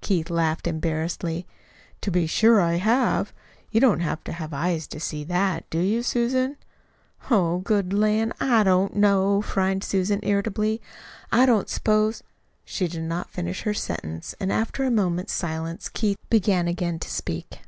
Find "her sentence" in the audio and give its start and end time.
13.62-14.32